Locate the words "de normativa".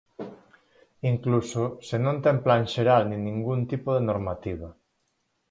3.95-4.69